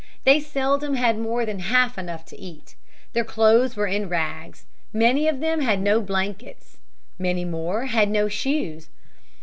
[0.23, 2.73] They seldom had more than half enough to eat.
[3.13, 4.65] Their clothes were in rags.
[4.91, 6.79] Many of them had no blankets.
[7.19, 8.89] Many more had no shoes.